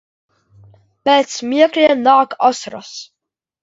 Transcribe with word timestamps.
Pēc 1.11 1.37
smiekliem 1.37 2.05
nāk 2.11 2.37
asaras. 2.53 2.95